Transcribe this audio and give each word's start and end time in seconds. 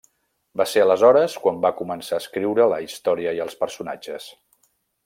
Va 0.61 0.65
ser 0.71 0.81
aleshores 0.85 1.35
quan 1.43 1.61
va 1.67 1.73
començar 1.83 2.17
a 2.17 2.23
escriure 2.25 2.69
la 2.75 2.81
història 2.87 3.39
i 3.41 3.47
els 3.47 3.61
personatges. 3.65 4.31